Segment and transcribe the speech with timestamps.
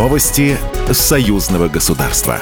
[0.00, 0.56] Новости
[0.90, 2.40] союзного государства.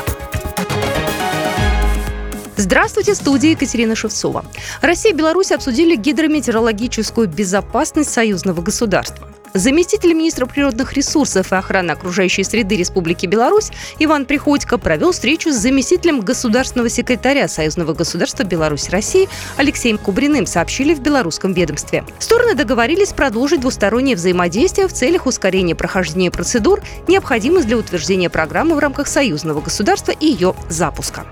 [2.57, 4.45] Здравствуйте, студия Екатерина Шевцова.
[4.81, 9.27] Россия и Беларусь обсудили гидрометеорологическую безопасность союзного государства.
[9.55, 15.57] Заместитель министра природных ресурсов и охраны окружающей среды Республики Беларусь Иван Приходько провел встречу с
[15.57, 22.05] заместителем государственного секретаря Союзного государства Беларусь-России Алексеем Кубриным, сообщили в белорусском ведомстве.
[22.19, 28.79] Стороны договорились продолжить двустороннее взаимодействие в целях ускорения прохождения процедур, необходимых для утверждения программы в
[28.79, 31.27] рамках союзного государства и ее запуска.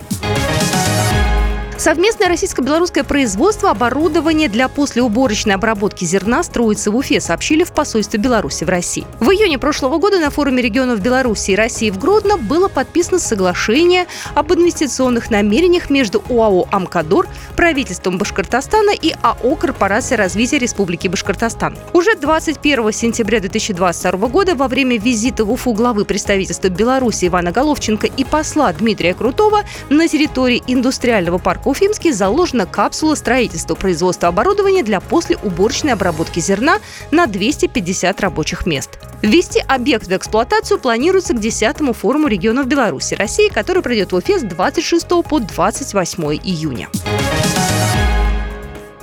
[1.87, 8.65] Совместное российско-белорусское производство оборудования для послеуборочной обработки зерна строится в Уфе, сообщили в посольстве Беларуси
[8.65, 9.07] в России.
[9.21, 14.09] В июне прошлого года на форуме регионов Беларуси и России в Гродно было подписано соглашение
[14.35, 21.79] об инвестиционных намерениях между ОАО «Амкадор», правительством Башкортостана и АО «Корпорация развития Республики Башкортостан».
[21.93, 28.09] Уже 21 сентября 2022 года во время визита в Уфу главы представительства Беларуси Ивана Головченко
[28.09, 34.99] и посла Дмитрия Крутого на территории индустриального парка Уфимске заложена капсула строительства производства оборудования для
[34.99, 36.79] послеуборочной обработки зерна
[37.11, 38.99] на 250 рабочих мест.
[39.21, 44.39] Ввести объект в эксплуатацию планируется к 10-му форуму регионов Беларуси России, который пройдет в Уфе
[44.39, 46.89] с 26 по 28 июня.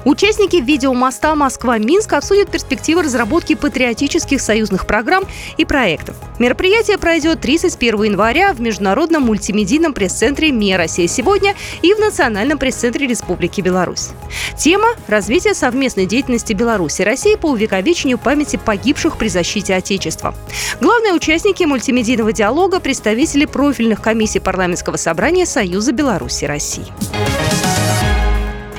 [0.06, 5.24] Участники видеомоста Москва-Минск обсудят перспективы разработки патриотических союзных программ
[5.58, 6.16] и проектов.
[6.40, 13.08] Мероприятие пройдет 31 января в Международном мультимедийном пресс-центре МИА Россия сегодня и в Национальном пресс-центре
[13.08, 14.10] Республики Беларусь.
[14.58, 20.36] Тема– развитие совместной деятельности Беларуси и России по увековечению памяти погибших при защите Отечества.
[20.82, 26.86] Главные участники мультимедийного диалога– представители профильных комиссий парламентского собрания Союза Беларуси и России.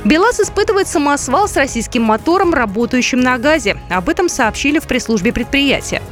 [0.05, 3.79] БелАЗ испытывает самосвал с российским мотором, работающим на газе.
[3.89, 6.03] Об этом сообщили в пресс-службе предприятия.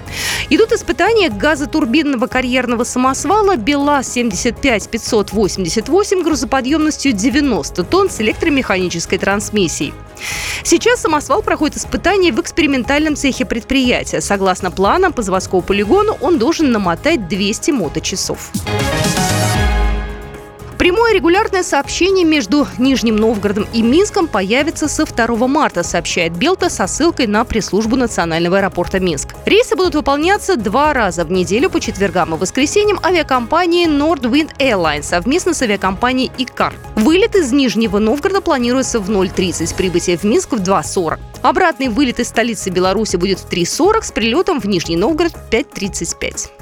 [0.49, 9.93] Идут испытания газотурбинного карьерного самосвала БелАЗ-75-588 грузоподъемностью 90 тонн с электромеханической трансмиссией.
[10.63, 14.23] Сейчас самосвал проходит испытания в экспериментальном цехе предприятия.
[14.23, 18.53] Согласно планам по заводскому полигону он должен намотать 200 моточасов.
[20.83, 26.89] Прямое регулярное сообщение между Нижним Новгородом и Минском появится со 2 марта, сообщает Белта со
[26.89, 29.29] ссылкой на пресс-службу национального аэропорта Минск.
[29.47, 35.55] Рейсы будут выполняться два раза в неделю по четвергам и воскресеньям авиакомпании Nordwind Airlines совместно
[35.55, 36.75] с авиакомпанией ИКАР.
[36.97, 41.21] Вылет из Нижнего Новгорода планируется в 0.30, прибытие в Минск в 2.40.
[41.43, 46.62] Обратный вылет из столицы Беларуси будет в 3.40 с прилетом в Нижний Новгород в 5.35.